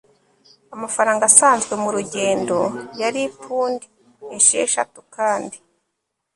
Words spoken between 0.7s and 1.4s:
amafaranga